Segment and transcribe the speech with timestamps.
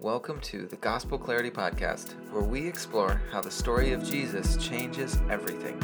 [0.00, 5.18] Welcome to the Gospel Clarity Podcast, where we explore how the story of Jesus changes
[5.28, 5.78] everything.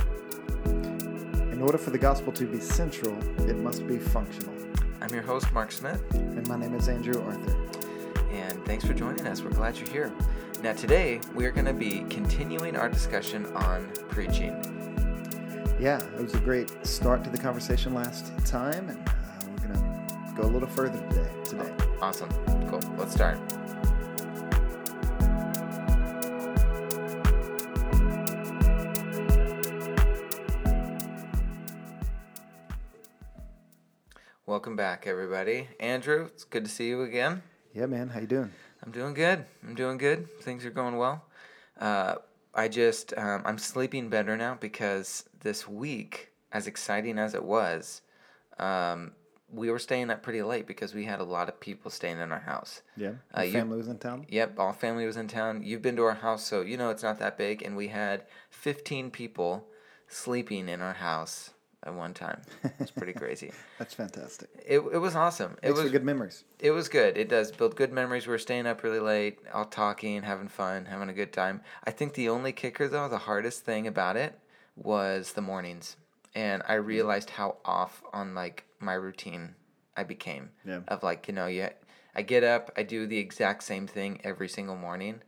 [1.53, 3.15] In order for the gospel to be central,
[3.47, 4.55] it must be functional.
[5.03, 7.57] I'm your host, Mark Smith, And my name is Andrew Arthur.
[8.31, 9.43] and thanks for joining us.
[9.43, 10.11] We're glad you're here.
[10.63, 14.55] Now, today we are going to be continuing our discussion on preaching.
[15.79, 19.13] Yeah, it was a great start to the conversation last time, and uh,
[19.47, 21.31] we're going to go a little further today.
[21.45, 21.71] Today.
[22.01, 22.31] Awesome.
[22.71, 22.81] Cool.
[22.97, 23.39] Let's start.
[34.67, 35.69] Welcome back, everybody.
[35.79, 37.41] Andrew, it's good to see you again.
[37.73, 38.51] Yeah, man, how you doing?
[38.83, 39.45] I'm doing good.
[39.63, 40.29] I'm doing good.
[40.41, 41.25] Things are going well.
[41.81, 42.17] Uh,
[42.53, 48.03] I just um, I'm sleeping better now because this week, as exciting as it was,
[48.59, 49.13] um,
[49.53, 52.33] we were staying up pretty late because we had a lot of people staying in
[52.33, 52.83] our house.
[52.97, 54.27] Yeah, Uh, your you- family was in town.
[54.29, 55.63] Yep, all family was in town.
[55.63, 58.25] You've been to our house, so you know it's not that big, and we had
[58.51, 59.69] 15 people
[60.09, 61.51] sleeping in our house
[61.87, 62.43] at one time.
[62.81, 63.53] It's pretty crazy.
[63.79, 64.49] That's fantastic.
[64.67, 65.57] It, it was awesome.
[65.63, 66.45] It Makes was good memories.
[66.59, 67.17] it was good.
[67.17, 68.27] It does build good memories.
[68.27, 71.63] We are staying up really late, all talking, having fun, having a good time.
[71.85, 74.39] I think the only kicker, though, the hardest thing about it
[74.75, 75.97] was the mornings.
[76.35, 79.55] And I realized how off on like my routine
[79.97, 80.51] I became.
[80.67, 80.81] Yeah.
[80.89, 81.71] Of like, you know, yeah,
[82.15, 85.23] I get up, I do the exact same thing every single morning,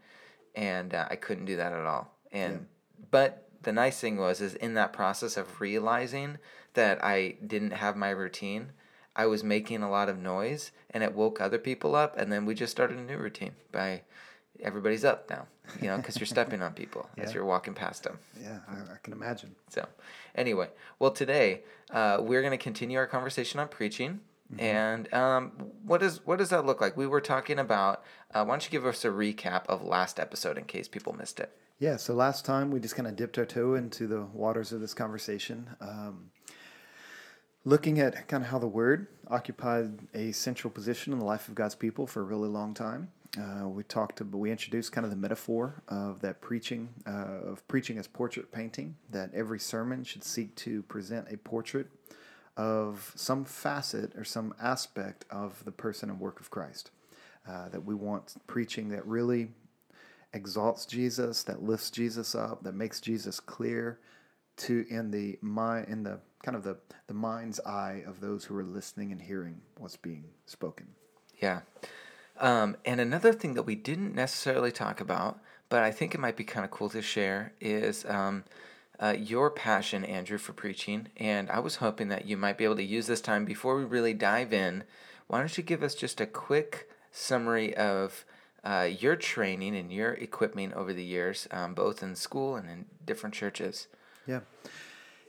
[0.55, 2.13] and uh, I couldn't do that at all.
[2.33, 2.67] And
[3.11, 6.39] but the nice thing was is in that process of realizing
[6.75, 8.73] that I didn't have my routine,
[9.17, 12.47] I was making a lot of noise and it woke other people up and then
[12.47, 14.03] we just started a new routine by
[14.63, 15.47] everybody's up now,
[15.81, 18.19] you know, because you're stepping on people as you're walking past them.
[18.41, 19.55] Yeah, I, I can imagine.
[19.69, 19.87] So,
[20.35, 24.21] anyway, well, today uh, we're going to continue our conversation on preaching.
[24.59, 25.53] And um,
[25.85, 26.97] what does what does that look like?
[26.97, 28.03] We were talking about.
[28.33, 31.39] Uh, why don't you give us a recap of last episode in case people missed
[31.39, 31.55] it?
[31.81, 34.81] Yeah, so last time we just kind of dipped our toe into the waters of
[34.81, 36.33] this conversation, um,
[37.65, 41.55] looking at kind of how the Word occupied a central position in the life of
[41.55, 43.13] God's people for a really long time.
[43.39, 47.67] Uh, we talked, about, we introduced kind of the metaphor of that preaching, uh, of
[47.69, 48.97] preaching as portrait painting.
[49.13, 51.87] That every sermon should seek to present a portrait
[52.57, 56.91] of some facet or some aspect of the person and work of Christ.
[57.49, 59.51] Uh, that we want preaching that really
[60.33, 63.99] exalts Jesus, that lifts Jesus up, that makes Jesus clear
[64.59, 68.57] to in the mind in the kind of the, the mind's eye of those who
[68.57, 70.89] are listening and hearing what's being spoken.
[71.41, 71.61] Yeah.
[72.39, 76.37] Um, and another thing that we didn't necessarily talk about, but I think it might
[76.37, 78.45] be kind of cool to share, is um,
[79.01, 81.09] uh, your passion, Andrew, for preaching.
[81.17, 83.85] And I was hoping that you might be able to use this time before we
[83.85, 84.85] really dive in.
[85.27, 88.25] Why don't you give us just a quick summary of
[88.65, 92.87] uh, your training and your equipping over the years, um, both in school and in
[93.05, 93.89] different churches?
[94.27, 94.41] Yeah.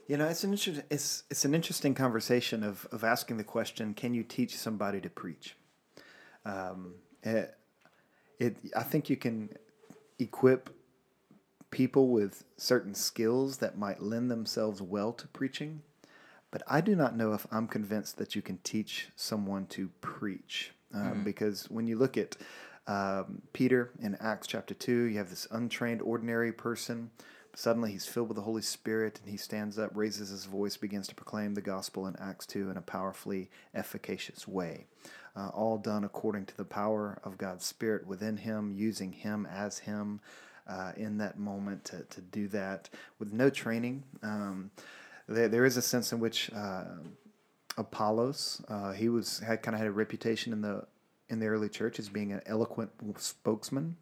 [0.06, 3.94] You know, it's an inter- it's it's an interesting conversation of, of asking the question,
[3.94, 5.54] can you teach somebody to preach?
[6.44, 7.54] Um, it,
[8.38, 9.50] it I think you can
[10.18, 10.70] equip
[11.70, 15.82] people with certain skills that might lend themselves well to preaching,
[16.50, 20.72] but I do not know if I'm convinced that you can teach someone to preach.
[20.92, 22.36] Um, Because when you look at
[22.86, 27.10] um, Peter in Acts chapter 2, you have this untrained, ordinary person.
[27.54, 31.08] Suddenly he's filled with the Holy Spirit and he stands up, raises his voice, begins
[31.08, 34.86] to proclaim the gospel in Acts 2 in a powerfully efficacious way.
[35.36, 39.78] Uh, all done according to the power of God's Spirit within him, using him as
[39.78, 40.20] him
[40.68, 42.88] uh, in that moment to, to do that
[43.18, 44.04] with no training.
[44.22, 44.70] Um,
[45.28, 46.84] there, there is a sense in which uh,
[47.76, 50.84] Apollos, uh, he was had kind of had a reputation in the
[51.30, 53.96] in the early church as being an eloquent spokesman.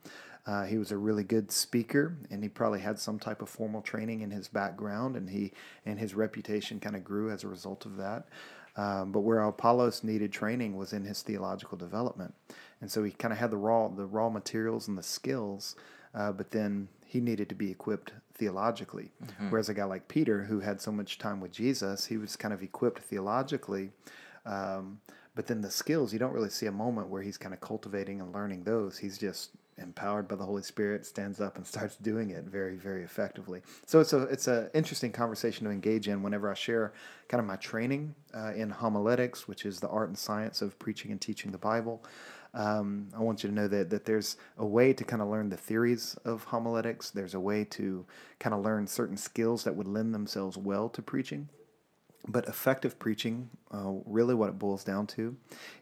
[0.47, 3.83] Uh, he was a really good speaker, and he probably had some type of formal
[3.83, 5.53] training in his background, and he
[5.84, 8.27] and his reputation kind of grew as a result of that.
[8.75, 12.34] Um, but where Apollos needed training was in his theological development,
[12.81, 15.76] and so he kind of had the raw the raw materials and the skills,
[16.14, 19.11] uh, but then he needed to be equipped theologically.
[19.50, 22.55] Whereas a guy like Peter, who had so much time with Jesus, he was kind
[22.55, 23.91] of equipped theologically.
[24.47, 25.00] Um,
[25.38, 28.20] but then the skills, you don't really see a moment where he's kind of cultivating
[28.20, 28.99] and learning those.
[28.99, 33.05] He's just empowered by the Holy Spirit, stands up and starts doing it very, very
[33.05, 33.62] effectively.
[33.87, 36.93] So it's a it's an interesting conversation to engage in whenever I share
[37.29, 41.12] kind of my training uh, in homiletics, which is the art and science of preaching
[41.12, 42.02] and teaching the Bible.
[42.52, 45.50] Um, I want you to know that that there's a way to kind of learn
[45.50, 47.11] the theories of homiletics.
[47.11, 48.05] There's a way to
[48.40, 51.49] kind of learn certain skills that would lend themselves well to preaching.
[52.26, 55.37] But effective preaching, uh, really what it boils down to,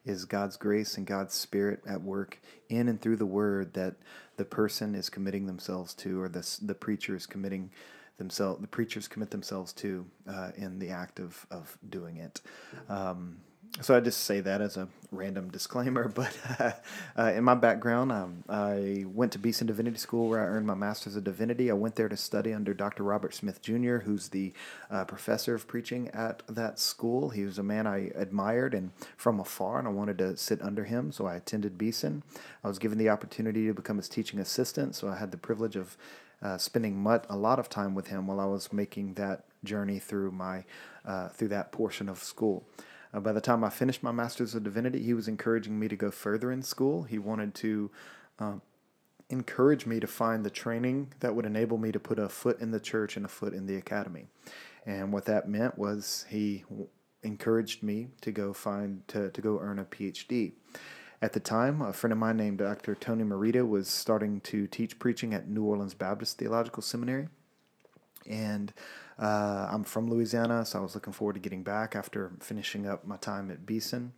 [0.05, 3.97] is God's grace and God's Spirit at work in and through the Word that
[4.37, 7.71] the person is committing themselves to, or the the preacher is committing
[8.19, 8.61] themselves.
[8.61, 12.41] The preachers commit themselves to uh, in the act of of doing it.
[12.89, 13.39] Um,
[13.81, 16.09] so I just say that as a random disclaimer.
[16.17, 16.73] But uh,
[17.19, 20.75] uh, in my background, um, I went to Beeson Divinity School where I earned my
[20.75, 21.71] Master's of Divinity.
[21.71, 23.03] I went there to study under Dr.
[23.03, 24.53] Robert Smith Jr., who's the
[24.91, 27.31] uh, professor of preaching at that school.
[27.31, 30.85] He was a man I admired and from afar, and I wanted to sit under
[30.85, 31.13] him.
[31.13, 32.23] So I attended Beeson.
[32.65, 34.95] I was given the opportunity to become his teaching assistant.
[34.95, 35.97] So I had the privilege of
[36.43, 40.31] uh, spending a lot of time with him while I was making that journey through
[40.33, 40.65] my
[41.05, 42.65] uh, through that portion of school.
[43.17, 45.97] Uh, by the time I finished my Master's of Divinity, he was encouraging me to
[45.97, 47.05] go further in school.
[47.05, 47.91] He wanted to
[48.39, 48.55] uh,
[49.31, 52.73] encourage me to find the training that would enable me to put a foot in
[52.73, 54.27] the church and a foot in the academy.
[54.85, 56.65] And what that meant was he
[57.23, 60.53] encouraged me to go find to, to go earn a PhD.
[61.23, 62.95] At the time, a friend of mine named Dr.
[62.95, 67.29] Tony Merida was starting to teach preaching at New Orleans Baptist Theological Seminary.
[68.29, 68.75] And
[69.19, 73.07] uh, I'm from Louisiana, so I was looking forward to getting back after finishing up
[73.07, 74.13] my time at Beeson.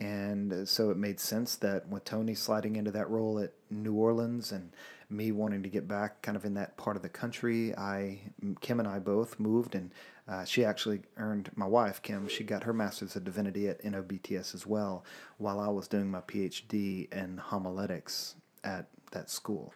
[0.00, 4.50] And so it made sense that with Tony sliding into that role at New Orleans
[4.50, 4.72] and
[5.10, 8.20] me wanting to get back kind of in that part of the country, I
[8.60, 9.90] Kim and I both moved, and
[10.26, 12.28] uh, she actually earned my wife Kim.
[12.28, 15.04] She got her master's of divinity at NOBTS as well,
[15.36, 19.74] while I was doing my PhD in homiletics at that school.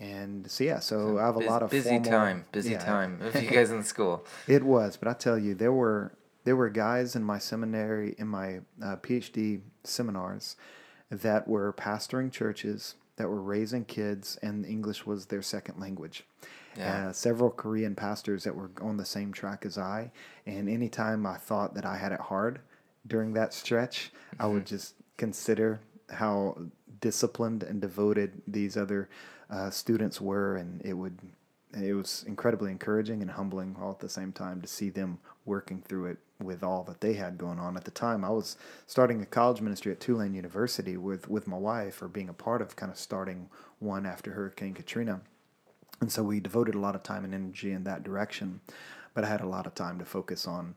[0.00, 2.78] And so yeah, so I have a lot of busy formal, time, busy yeah.
[2.78, 4.24] time of you guys in school.
[4.48, 6.12] It was, but I tell you, there were
[6.44, 10.56] there were guys in my seminary in my uh, PhD seminars
[11.10, 16.24] that were pastoring churches that were raising kids, and English was their second language.
[16.78, 17.08] Yeah.
[17.08, 20.10] Uh, several Korean pastors that were on the same track as I,
[20.46, 22.60] and anytime I thought that I had it hard
[23.06, 24.42] during that stretch, mm-hmm.
[24.42, 24.76] I would mm-hmm.
[24.76, 26.56] just consider how
[27.00, 29.08] disciplined and devoted these other
[29.50, 31.18] uh, students were, and it would
[31.72, 35.80] it was incredibly encouraging and humbling all at the same time to see them working
[35.80, 38.24] through it with all that they had going on at the time.
[38.24, 38.56] I was
[38.88, 42.62] starting a college ministry at Tulane University with with my wife, or being a part
[42.62, 43.48] of kind of starting
[43.78, 45.20] one after Hurricane Katrina,
[46.00, 48.60] and so we devoted a lot of time and energy in that direction.
[49.14, 50.74] But I had a lot of time to focus on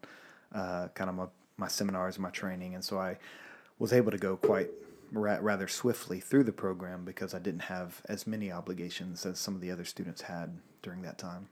[0.53, 1.25] uh, kind of my
[1.57, 3.17] my seminars, my training, and so I
[3.79, 4.69] was able to go quite
[5.13, 9.55] ra- rather swiftly through the program because I didn't have as many obligations as some
[9.55, 11.47] of the other students had during that time.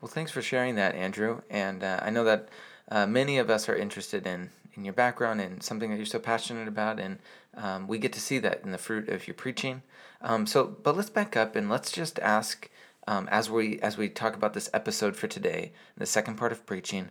[0.00, 1.42] Well, thanks for sharing that, Andrew.
[1.50, 2.48] And uh, I know that
[2.90, 6.18] uh, many of us are interested in, in your background and something that you're so
[6.18, 7.18] passionate about, and
[7.54, 9.82] um, we get to see that in the fruit of your preaching.
[10.20, 12.70] Um, so, but let's back up and let's just ask,
[13.06, 16.66] um, as we as we talk about this episode for today, the second part of
[16.66, 17.10] preaching,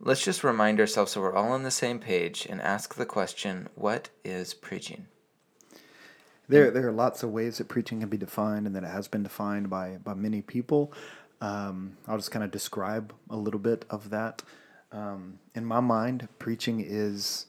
[0.00, 3.68] let's just remind ourselves so we're all on the same page and ask the question:
[3.74, 5.06] What is preaching?
[6.48, 9.08] There, there are lots of ways that preaching can be defined, and that it has
[9.08, 10.92] been defined by by many people.
[11.40, 14.42] Um, I'll just kind of describe a little bit of that.
[14.90, 17.46] Um, in my mind, preaching is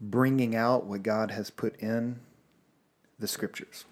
[0.00, 2.20] bringing out what God has put in
[3.18, 3.84] the scriptures,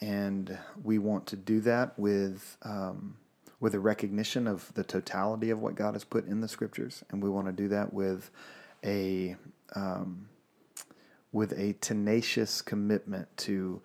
[0.00, 3.16] and we want to do that with um,
[3.60, 7.22] with a recognition of the totality of what God has put in the scriptures, and
[7.22, 8.30] we want to do that with
[8.84, 9.36] a
[9.76, 10.28] um,
[11.32, 13.80] with a tenacious commitment to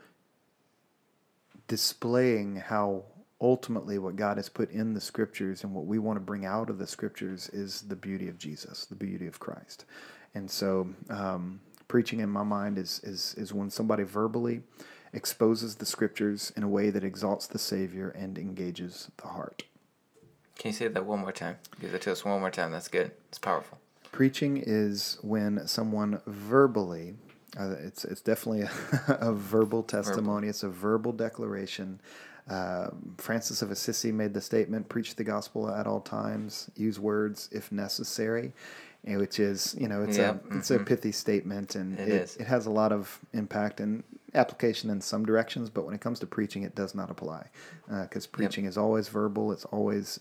[1.68, 3.04] displaying how
[3.40, 6.70] ultimately what God has put in the scriptures and what we want to bring out
[6.70, 9.86] of the scriptures is the beauty of Jesus, the beauty of Christ.
[10.34, 14.62] And so, um, preaching in my mind is, is, is when somebody verbally
[15.14, 19.64] exposes the scriptures in a way that exalts the Savior and engages the heart.
[20.58, 21.58] Can you say that one more time?
[21.80, 22.72] Give it to us one more time.
[22.72, 23.12] That's good.
[23.30, 23.78] It's powerful.
[24.12, 27.16] Preaching is when someone verbally
[27.58, 28.72] uh, it's it's definitely a,
[29.20, 30.48] a verbal testimony.
[30.48, 30.50] Verbal.
[30.50, 32.00] It's a verbal declaration.
[32.50, 36.70] Uh, Francis of Assisi made the statement: "Preach the gospel at all times.
[36.76, 38.54] Use words if necessary,"
[39.04, 40.82] which is you know it's a it's mm-hmm.
[40.82, 45.02] a pithy statement, and it, it, it, has a lot of impact and application in
[45.02, 45.70] some directions.
[45.70, 47.48] But when it comes to preaching, it does not apply
[47.88, 48.72] because uh, preaching yep.
[48.72, 49.52] is always verbal.
[49.52, 50.20] It's always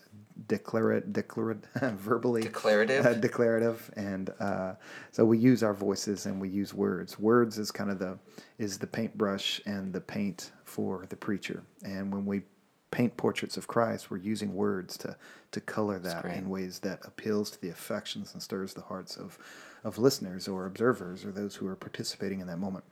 [0.49, 4.75] declarative, declarative verbally declarative, uh, declarative, and uh,
[5.11, 7.19] so we use our voices and we use words.
[7.19, 8.19] Words is kind of the
[8.59, 11.63] is the paintbrush and the paint for the preacher.
[11.85, 12.43] And when we
[12.91, 15.17] paint portraits of Christ, we're using words to
[15.53, 19.39] to color that in ways that appeals to the affections and stirs the hearts of
[19.85, 22.85] of listeners or observers or those who are participating in that moment.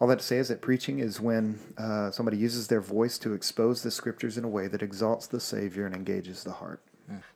[0.00, 3.34] All that to say is that preaching is when uh, somebody uses their voice to
[3.34, 6.80] expose the scriptures in a way that exalts the Savior and engages the heart.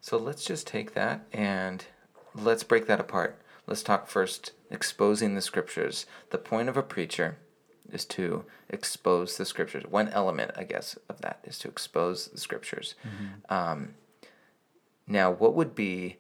[0.01, 1.85] So let's just take that and
[2.35, 3.39] let's break that apart.
[3.67, 6.07] Let's talk first exposing the scriptures.
[6.31, 7.39] The point of a preacher
[7.93, 9.85] is to expose the scriptures.
[9.89, 12.95] One element, I guess, of that is to expose the scriptures.
[13.49, 13.95] Um,
[15.07, 16.19] now, what would be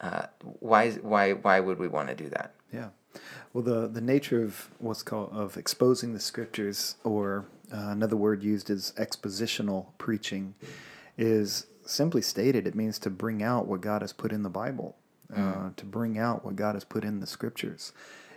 [0.00, 2.54] uh, why why why would we want to do that?
[2.72, 2.88] Yeah.
[3.52, 8.42] Well, the, the nature of what's called of exposing the scriptures, or uh, another word
[8.42, 10.54] used is expositional preaching,
[11.16, 12.66] is simply stated.
[12.66, 14.96] It means to bring out what God has put in the Bible,
[15.34, 17.92] uh, to bring out what God has put in the scriptures.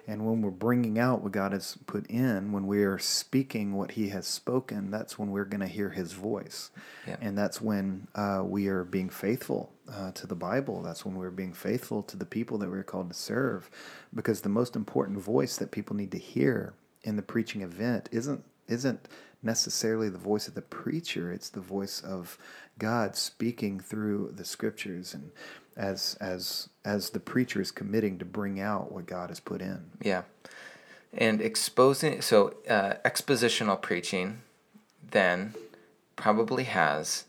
[0.09, 3.91] And when we're bringing out what God has put in, when we are speaking what
[3.91, 6.71] He has spoken, that's when we're going to hear His voice.
[7.07, 7.17] Yeah.
[7.21, 10.81] And that's when uh, we are being faithful uh, to the Bible.
[10.81, 13.69] That's when we're being faithful to the people that we're called to serve.
[14.11, 16.73] Because the most important voice that people need to hear
[17.03, 19.07] in the preaching event isn't isn't
[19.41, 21.31] necessarily the voice of the preacher.
[21.31, 22.37] It's the voice of
[22.77, 25.31] God speaking through the scriptures and
[25.75, 29.91] as as as the preacher is committing to bring out what God has put in.
[30.01, 30.23] Yeah.
[31.13, 34.41] And exposing, so uh, expositional preaching
[35.09, 35.55] then
[36.15, 37.25] probably has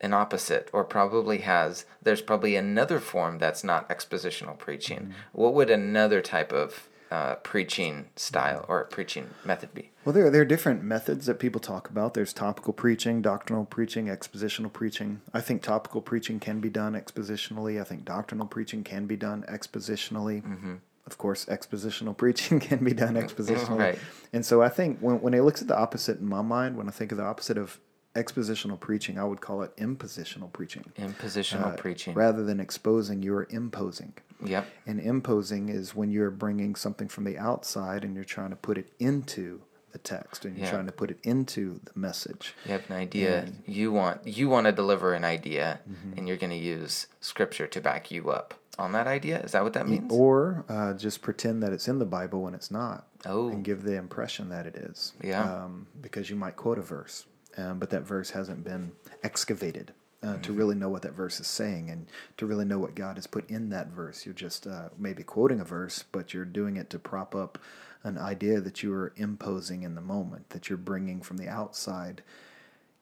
[0.00, 5.12] an opposite, or probably has, there's probably another form that's not expositional preaching.
[5.32, 9.90] What would another type of uh, preaching style or preaching method be?
[10.04, 12.14] Well, there, are, there are different methods that people talk about.
[12.14, 15.20] There's topical preaching, doctrinal preaching, expositional preaching.
[15.32, 17.80] I think topical preaching can be done expositionally.
[17.80, 20.78] I think doctrinal preaching can be done expositionally.
[21.06, 23.78] Of course, expositional preaching can be done expositionally.
[23.78, 23.98] Right.
[24.32, 26.88] And so I think when, when it looks at the opposite in my mind, when
[26.88, 27.80] I think of the opposite of
[28.14, 30.84] expositional preaching, I would call it impositional preaching.
[30.98, 32.14] Impositional Uh, preaching.
[32.14, 34.12] Rather than exposing, you're imposing.
[34.44, 34.66] Yep.
[34.86, 38.78] And imposing is when you're bringing something from the outside and you're trying to put
[38.78, 40.72] it into the text and you're Yeah.
[40.72, 42.54] trying to put it into the message.
[42.66, 43.48] You have an idea.
[43.66, 45.80] You want you want to deliver an idea,
[46.16, 49.40] and you're going to use scripture to back you up on that idea.
[49.40, 50.12] Is that what that means?
[50.12, 53.06] Or uh, just pretend that it's in the Bible when it's not.
[53.26, 53.48] Oh.
[53.48, 55.14] And give the impression that it is.
[55.22, 55.42] Yeah.
[55.64, 57.24] Um, because you might quote a verse,
[57.56, 58.92] um, but that verse hasn't been
[59.24, 59.92] excavated.
[60.20, 60.42] Uh, Mm-hmm.
[60.42, 62.06] To really know what that verse is saying and
[62.38, 64.26] to really know what God has put in that verse.
[64.26, 67.56] You're just uh, maybe quoting a verse, but you're doing it to prop up
[68.02, 72.22] an idea that you are imposing in the moment, that you're bringing from the outside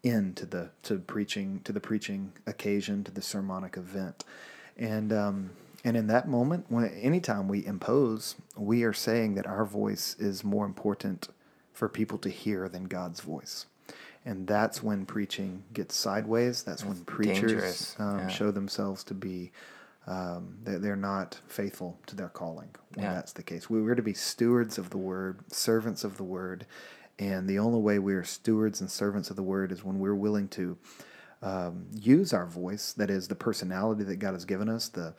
[0.03, 4.25] into the to preaching to the preaching occasion to the sermonic event
[4.77, 5.51] and um,
[5.85, 10.45] and in that moment when anytime we impose we are saying that our voice is
[10.45, 11.29] more important
[11.73, 13.67] for people to hear than god's voice
[14.27, 18.29] and that's when preaching gets sideways that's when preachers um, yeah.
[18.29, 19.53] show themselves to be
[20.09, 23.15] um, they're, they're not faithful to their calling when Yeah.
[23.15, 26.67] that's the case we were to be stewards of the word servants of the word
[27.19, 30.15] and the only way we are stewards and servants of the word is when we're
[30.15, 30.77] willing to
[31.43, 35.15] um, use our voice, that is the personality that God has given us, the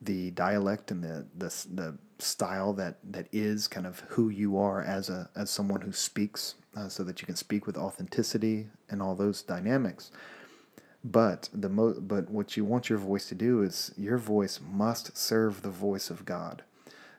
[0.00, 4.82] the dialect and the the, the style that, that is kind of who you are
[4.82, 9.02] as a as someone who speaks, uh, so that you can speak with authenticity and
[9.02, 10.10] all those dynamics.
[11.02, 15.16] But the mo- but what you want your voice to do is your voice must
[15.16, 16.62] serve the voice of God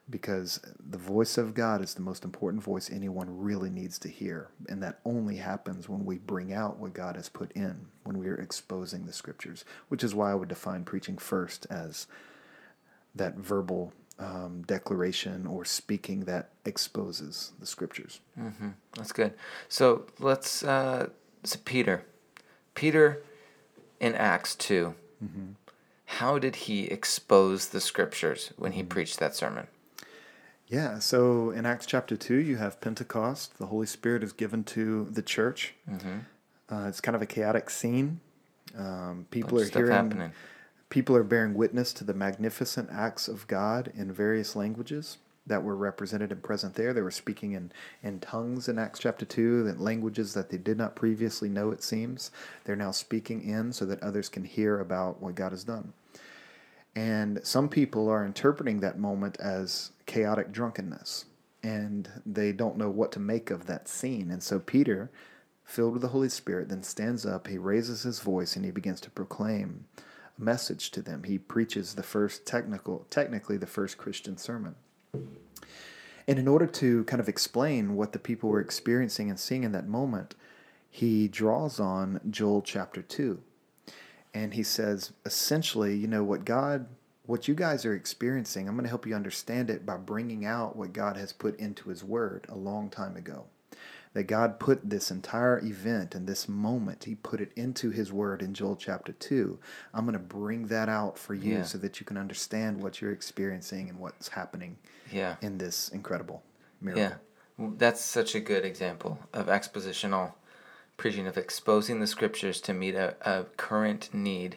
[0.09, 4.49] because the voice of God is the most important voice anyone really needs to hear.
[4.69, 8.27] And that only happens when we bring out what God has put in, when we
[8.27, 12.05] are exposing the scriptures, which is why I would define preaching first as
[13.15, 18.21] that verbal um, declaration or speaking that exposes the scriptures.
[18.35, 19.33] hmm That's good.
[19.69, 20.63] So let's.
[20.63, 21.09] Uh,
[21.43, 22.05] so Peter,
[22.73, 23.21] Peter,
[23.99, 24.95] in Acts 2
[26.05, 29.67] how did he expose the scriptures when he preached that sermon?
[30.67, 33.57] Yeah, so in Acts chapter 2, you have Pentecost.
[33.57, 35.73] The Holy Spirit is given to the church.
[36.71, 38.19] Uh, it's kind of a chaotic scene.
[38.77, 40.31] Um, people Bunch are hearing, happening.
[40.89, 45.75] People are bearing witness to the magnificent acts of God in various languages that were
[45.75, 46.93] represented and present there.
[46.93, 50.77] They were speaking in, in tongues in Acts chapter 2, in languages that they did
[50.77, 52.31] not previously know, it seems.
[52.63, 55.93] They're now speaking in so that others can hear about what God has done.
[56.95, 61.25] And some people are interpreting that moment as chaotic drunkenness,
[61.61, 64.31] and they don't know what to make of that scene.
[64.31, 65.11] And so Peter,
[65.63, 69.01] filled with the Holy Spirit, then stands up, he raises his voice, and he begins
[69.01, 69.85] to proclaim
[70.37, 71.23] message to them.
[71.23, 74.75] He preaches the first technical, technically the first Christian sermon.
[76.27, 79.71] And in order to kind of explain what the people were experiencing and seeing in
[79.73, 80.35] that moment,
[80.89, 83.41] he draws on Joel chapter 2
[84.35, 86.85] and he says essentially you know what god
[87.25, 90.75] what you guys are experiencing i'm going to help you understand it by bringing out
[90.75, 93.45] what god has put into his word a long time ago
[94.15, 98.41] that God put this entire event and this moment, He put it into His Word
[98.41, 99.59] in Joel chapter 2.
[99.93, 101.63] I'm going to bring that out for you Yeah.
[101.63, 104.77] so that you can understand what you're experiencing and what's happening
[105.11, 105.35] Yeah.
[105.41, 106.43] in this incredible
[106.79, 107.03] miracle.
[107.03, 107.15] Yeah.
[107.57, 110.33] Well, That's such a good example of expositional
[110.95, 114.55] preaching, of exposing the scriptures to meet a, a current need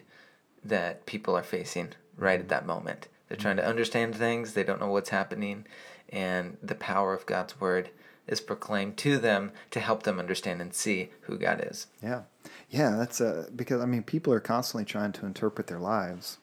[0.63, 2.47] that people are facing right at mm-hmm.
[2.47, 3.09] that moment.
[3.27, 3.71] They're trying to mm-hmm.
[3.71, 5.67] understand things, they don't know what's happening,
[6.07, 7.89] and the power of God's word
[8.29, 11.87] is proclaimed to them to help them understand and see who God is.
[12.01, 12.21] Yeah,
[12.69, 12.95] yeah.
[12.95, 16.37] That's uh, because I mean, people are constantly trying to interpret their lives,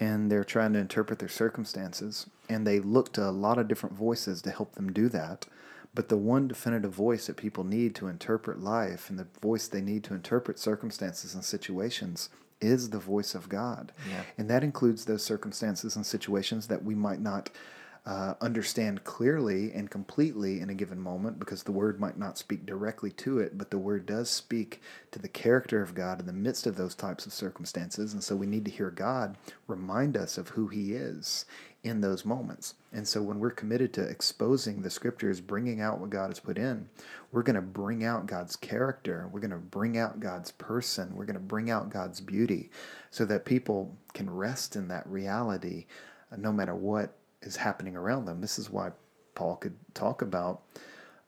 [0.00, 3.96] and they're trying to interpret their circumstances, and they look to a lot of different
[3.96, 5.46] voices to help them do that.
[5.94, 9.80] But the one definitive voice that people need to interpret life, and the voice they
[9.80, 12.28] need to interpret circumstances and situations,
[12.60, 14.22] is the voice of God, Yeah.
[14.38, 17.50] and that includes those circumstances and situations that we might not
[18.06, 22.64] uh, understand clearly and completely in a given moment because the word might not speak
[22.64, 26.32] directly to it, but the word does speak to the character of God in the
[26.32, 28.12] midst of those types of circumstances.
[28.12, 29.36] And so we need to hear God
[29.66, 31.46] remind us of who He is
[31.82, 32.74] in those moments.
[32.92, 36.58] And so when we're committed to exposing the scriptures, bringing out what God has put
[36.58, 36.88] in,
[37.32, 39.28] we're going to bring out God's character.
[39.32, 41.16] We're going to bring out God's person.
[41.16, 42.70] We're going to bring out God's beauty
[43.10, 45.86] so that people can rest in that reality
[46.32, 48.40] uh, no matter what is happening around them.
[48.40, 48.90] This is why
[49.34, 50.62] Paul could talk about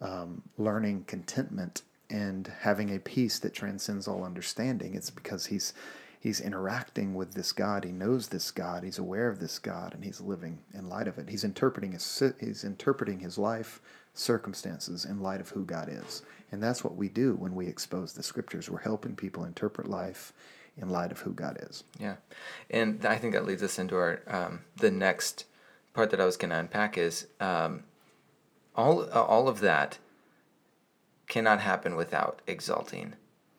[0.00, 4.94] um, learning contentment and having a peace that transcends all understanding.
[4.94, 5.75] It's because he's
[6.20, 7.84] he's interacting with this God.
[7.84, 8.82] He knows this God.
[8.82, 11.28] He's aware of this God, and he's living in light of it.
[11.28, 13.80] He's interpreting his he's interpreting his life
[14.14, 18.12] circumstances in light of who God is, and that's what we do when we expose
[18.12, 18.70] the scriptures.
[18.70, 20.32] We're helping people interpret life
[20.76, 21.84] in light of who God is.
[21.98, 22.16] Yeah,
[22.70, 25.44] and I think that leads us into our um, the next
[25.99, 27.83] part that I was going to unpack is um,
[28.76, 29.99] all uh, all of that
[31.26, 33.14] cannot happen without exalting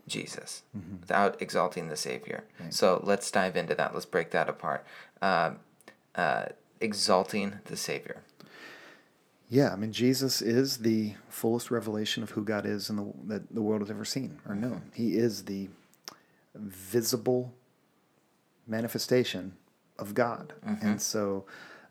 [0.08, 0.64] Jesus,
[1.02, 2.46] without exalting the Savior.
[2.58, 2.74] Right.
[2.74, 3.94] So let's dive into that.
[3.94, 4.86] Let's break that apart.
[5.22, 5.58] Um,
[6.16, 6.46] uh,
[6.80, 8.24] exalting the Savior.
[9.50, 13.54] Yeah, I mean Jesus is the fullest revelation of who God is in the that
[13.54, 14.92] the world has ever seen or known.
[14.94, 15.68] He is the
[16.56, 17.54] visible
[18.66, 19.58] manifestation
[19.98, 21.44] of God, and so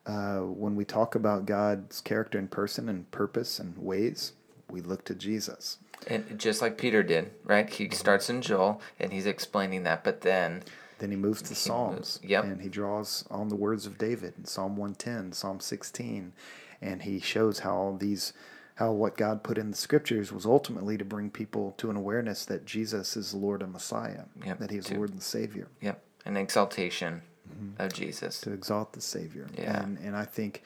[0.09, 4.33] uh, when we talk about God's character and person and purpose and ways,
[4.71, 5.79] we look to Jesus.
[6.07, 7.69] And just like Peter did, right?
[7.69, 10.63] He starts in Joel and he's explaining that, but then
[10.99, 12.45] Then he moves to He Psalms, moves- yep.
[12.45, 16.33] and he draws on the words of David in Psalm one ten, Psalm sixteen,
[16.81, 18.33] and he shows how these,
[18.77, 22.45] how what God put in the scriptures was ultimately to bring people to an awareness
[22.47, 26.01] that Jesus is Lord and Messiah, Yep, that He is to- Lord and Savior, Yep,
[26.25, 27.83] an exaltation Mm-hmm.
[27.83, 28.41] of Jesus.
[28.43, 29.49] to exalt the Savior.
[29.57, 29.83] Yeah.
[29.83, 30.63] And and I think,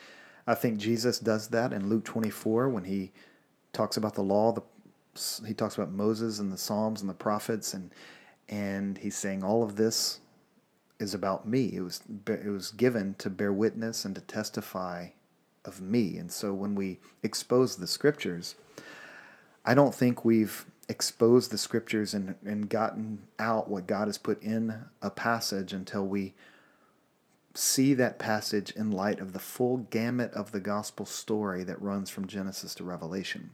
[0.47, 3.13] I think Jesus does that in Luke twenty four when he
[3.73, 4.63] talks about the law, the
[5.47, 7.91] he talks about Moses and the Psalms and the prophets, and
[8.49, 10.21] and he's saying all of this
[10.99, 11.71] is about me.
[11.75, 15.09] It was it was given to bear witness and to testify
[15.65, 16.17] of me.
[16.17, 18.55] And so when we expose the scriptures,
[19.65, 24.43] I don't think we've exposed the scriptures and, and gotten out what God has put
[24.43, 26.35] in a passage until we
[27.55, 32.11] see that passage in light of the full gamut of the gospel story that runs
[32.11, 33.51] from Genesis to Revelation.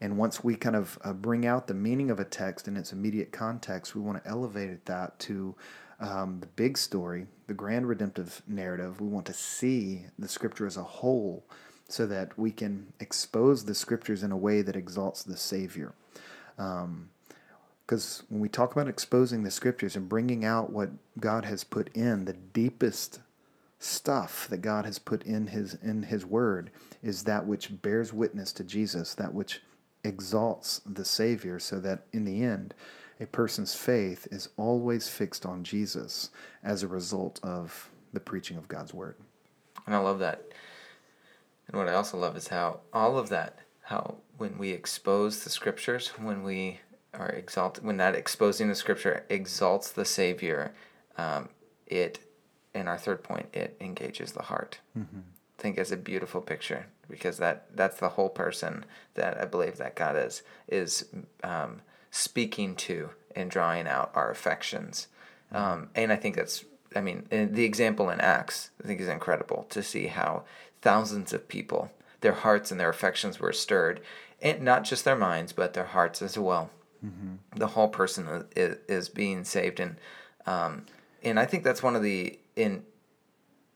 [0.00, 2.92] And once we kind of uh, bring out the meaning of a text in its
[2.92, 5.54] immediate context, we want to elevate that to
[6.00, 9.00] um, the big story, the grand redemptive narrative.
[9.00, 11.44] We want to see the scripture as a whole
[11.88, 15.94] so that we can expose the scriptures in a way that exalts the Savior.
[16.56, 21.94] Because when we talk about exposing the scriptures and bringing out what God has put
[21.94, 23.20] in, the deepest
[23.78, 26.70] stuff that God has put in his in his word
[27.02, 29.60] is that which bears witness to Jesus, that which
[30.04, 32.74] exalts the Savior, so that in the end,
[33.20, 36.30] a person's faith is always fixed on Jesus
[36.62, 39.16] as a result of the preaching of God's word.
[39.86, 40.44] And I love that.
[41.68, 45.50] And what I also love is how all of that, how when we expose the
[45.50, 46.80] scriptures, when we
[47.12, 50.74] are exalt, when that exposing the scripture exalts the Savior,
[51.16, 51.48] um,
[51.86, 52.18] it,
[52.74, 54.78] in our third point, it engages the heart.
[54.98, 55.20] Mm-hmm.
[55.58, 58.84] I think it's a beautiful picture because that that's the whole person
[59.14, 61.06] that I believe that God is is
[61.42, 65.08] um, speaking to and drawing out our affections.
[65.52, 66.64] Um, and I think that's,
[66.96, 70.44] I mean, the example in Acts, I think is incredible to see how
[70.82, 74.00] thousands of people, their hearts and their affections were stirred,
[74.42, 76.70] and not just their minds, but their hearts as well.
[77.56, 79.96] The whole person is, is being saved, and
[80.46, 80.86] um,
[81.22, 82.82] and I think that's one of the in,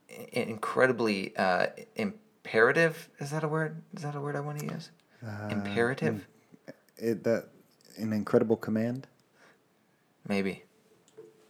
[0.08, 3.08] in incredibly uh, imperative.
[3.18, 3.82] Is that a word?
[3.96, 4.90] Is that a word I want to use?
[5.50, 6.26] imperative.
[6.96, 7.48] it, that
[7.96, 9.06] an incredible command?
[10.28, 10.62] Maybe.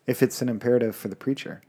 [0.07, 1.61] If it's an imperative for the preacher,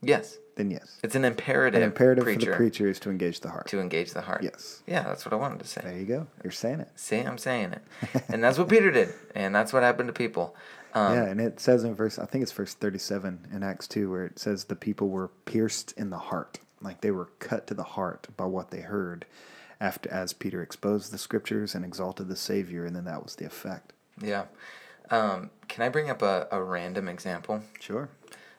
[0.00, 0.38] Yes.
[0.54, 1.00] then yes.
[1.02, 1.82] It's an imperative.
[1.82, 3.66] An imperative preacher for the preacher is to engage the heart.
[3.68, 4.44] to engage the heart.
[4.44, 4.82] Yes.
[4.86, 5.80] Yeah, that's what I wanted to say.
[5.82, 6.26] There you go.
[6.44, 6.88] You're saying it.
[6.94, 7.82] See, I'm saying it,
[8.28, 10.54] and that's what Peter did, and that's what happened to people.
[10.94, 14.10] Um, yeah, and it says in verse, I think it's verse 37 in Acts 2,
[14.10, 16.58] where it says the people were pierced in the heart.
[16.80, 19.26] Like they were cut to the heart by what they heard
[19.80, 23.44] after as Peter exposed the scriptures and exalted the Savior, and then that was the
[23.46, 23.92] effect.
[24.20, 24.44] yeah.
[25.10, 27.62] Um, can I bring up a, a random example?
[27.80, 28.10] Sure.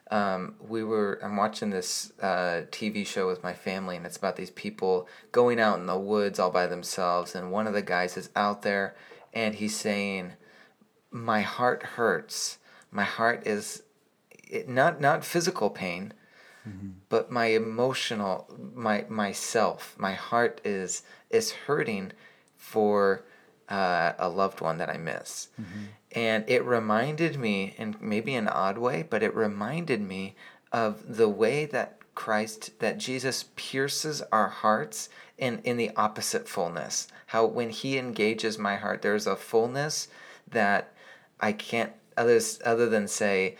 [0.09, 4.35] um, we were I'm watching this uh, TV show with my family, and it's about
[4.35, 7.35] these people going out in the woods all by themselves.
[7.35, 8.95] And one of the guys is out there,
[9.33, 10.33] and he's saying,
[11.11, 12.57] "My heart hurts.
[12.91, 13.83] My heart is
[14.31, 16.13] it, not not physical pain,
[17.09, 19.95] but my emotional my myself.
[19.97, 22.11] My heart is is hurting
[22.57, 23.23] for."
[23.67, 25.49] Uh, a loved one that I miss.
[26.13, 30.33] And it reminded me, in maybe an odd way, but it reminded me
[30.71, 37.07] of the way that Christ, that Jesus pierces our hearts in, in the opposite fullness.
[37.27, 40.07] How when he engages my heart, there's a fullness
[40.49, 40.91] that
[41.39, 43.56] I can't others other than say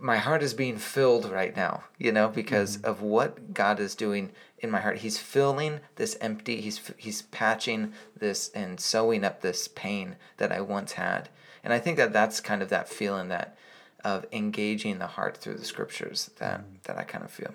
[0.00, 2.86] my heart is being filled right now you know because mm-hmm.
[2.86, 4.32] of what god is doing
[4.62, 4.98] in my heart.
[4.98, 10.60] He's filling this empty he's he's patching this and sewing up this pain that i
[10.60, 11.28] once had.
[11.64, 13.56] And i think that that's kind of that feeling that
[14.04, 16.82] of engaging the heart through the scriptures that mm.
[16.84, 17.52] that i kind of feel.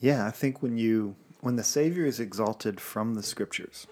[0.00, 3.86] Yeah, I think when you when the Savior is exalted from the Scriptures,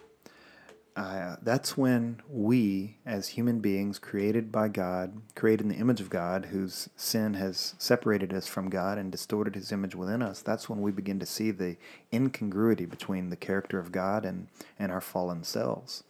[1.00, 6.10] uh, that's when we, as human beings created by God, created in the image of
[6.10, 10.68] God, whose sin has separated us from God and distorted His image within us, that's
[10.68, 11.78] when we begin to see the
[12.12, 16.04] incongruity between the character of God and and our fallen selves.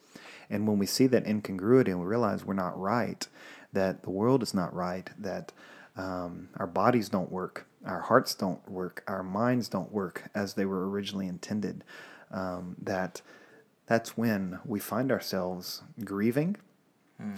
[0.51, 3.25] And when we see that incongruity and we realize we're not right,
[3.73, 5.53] that the world is not right, that
[5.97, 10.65] um, our bodies don't work, our hearts don't work, our minds don't work as they
[10.65, 11.85] were originally intended,
[12.33, 13.23] um, that
[13.91, 16.57] that's when we find ourselves grieving
[17.21, 17.35] hmm.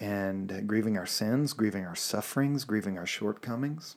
[0.00, 3.94] and grieving our sins, grieving our sufferings, grieving our shortcomings.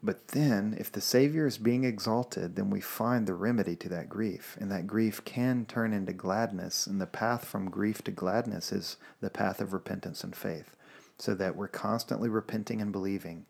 [0.00, 4.08] But then, if the Savior is being exalted, then we find the remedy to that
[4.08, 4.56] grief.
[4.60, 6.86] And that grief can turn into gladness.
[6.86, 10.76] And the path from grief to gladness is the path of repentance and faith.
[11.18, 13.46] So that we're constantly repenting and believing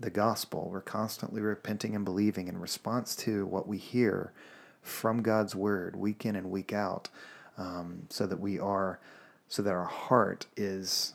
[0.00, 0.68] the gospel.
[0.68, 4.32] We're constantly repenting and believing in response to what we hear
[4.82, 7.08] from God's word week in and week out.
[7.58, 9.00] Um, so that we are,
[9.48, 11.14] so that our heart is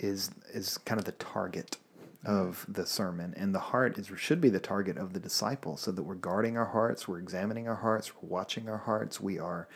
[0.00, 1.76] is is kind of the target
[2.24, 5.90] of the sermon and the heart is should be the target of the disciple so
[5.90, 9.68] that we're guarding our hearts we're examining our hearts we're watching our hearts we are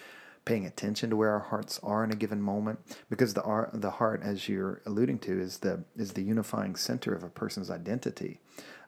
[0.44, 2.78] paying attention to where our hearts are in a given moment
[3.09, 7.22] because the the heart as you're alluding to is the is the unifying center of
[7.22, 8.40] a person's identity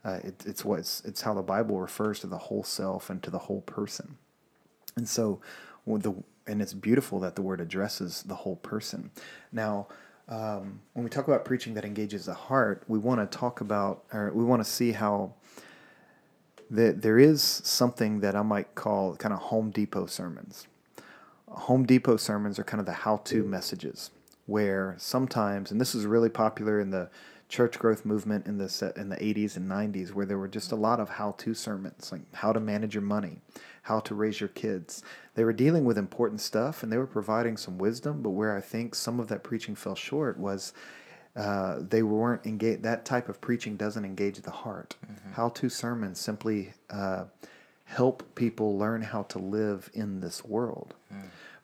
[0.04, 3.30] uh, it, it's what it's, how the bible refers to the whole self and to
[3.30, 4.16] the whole person
[4.96, 5.40] and so,
[5.86, 6.14] the
[6.46, 9.10] and it's beautiful that the word addresses the whole person.
[9.52, 9.88] Now,
[10.28, 14.04] um, when we talk about preaching that engages the heart, we want to talk about,
[14.12, 15.34] or we want to see how
[16.70, 20.66] that there is something that I might call kind of Home Depot sermons.
[21.48, 24.10] Home Depot sermons are kind of the how-to messages,
[24.46, 27.08] where sometimes, and this is really popular in the
[27.48, 30.72] church growth movement in the set in the 80s and 90s, where there were just
[30.72, 33.38] a lot of how-to sermons, like how to manage your money,
[33.82, 35.02] how to raise your kids.
[35.34, 38.22] They were dealing with important stuff, and they were providing some wisdom.
[38.22, 40.72] But where I think some of that preaching fell short was
[41.36, 42.82] uh, they weren't engaged.
[42.82, 44.96] That type of preaching doesn't engage the heart.
[45.34, 47.24] How-to sermons simply uh,
[47.86, 50.94] help people learn how to live in this world.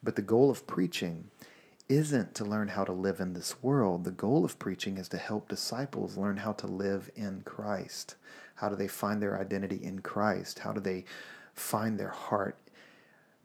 [0.02, 1.30] But the goal of preaching
[1.88, 4.04] isn't to learn how to live in this world.
[4.04, 8.14] The goal of preaching is to help disciples learn how to live in Christ.
[8.54, 10.60] How do they find their identity in Christ?
[10.60, 11.04] How do they
[11.54, 12.56] find their heart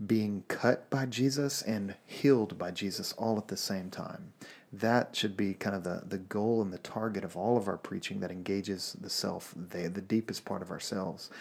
[0.05, 4.33] being cut by Jesus and healed by Jesus all at the same time?
[4.71, 7.77] That should be kind of the, the goal and the target of all of our
[7.77, 11.31] preaching that engages the self, the, the deepest part of ourselves.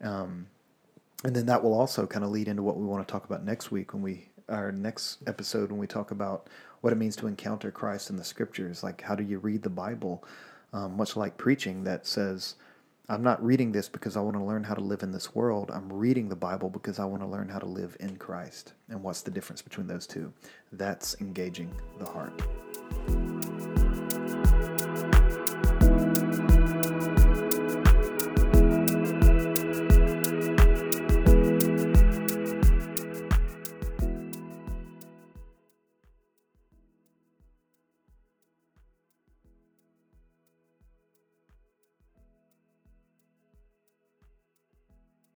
[0.00, 0.46] Um,
[1.22, 3.44] and then that will also kind of lead into what we want to talk about
[3.44, 6.48] next week when we our next episode when we talk about
[6.82, 8.82] what it means to encounter Christ in the scriptures.
[8.82, 10.24] Like how do you read the Bible?
[10.72, 12.56] Um, much like preaching that says,
[13.08, 15.70] I'm not reading this because I want to learn how to live in this world.
[15.72, 18.72] I'm reading the Bible because I want to learn how to live in Christ.
[18.88, 20.32] And what's the difference between those two?
[20.72, 22.42] That's engaging the heart.